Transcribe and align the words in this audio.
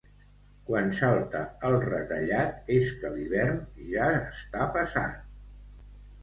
Quan 0.69 0.87
salta 0.99 1.41
el 1.69 1.77
retallat 1.83 2.71
és 2.77 2.89
que 3.03 3.11
l'hivern 3.19 3.61
ja 3.91 4.09
està 4.31 4.67
passat. 4.79 5.23